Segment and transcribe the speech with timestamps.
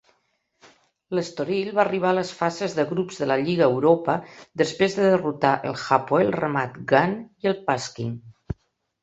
[1.17, 4.17] L'Estoril va arribar a les fases de grups de la Lliga Europa
[4.63, 8.19] després de derrotar el Hapoel Ramat Gan i el Pasching.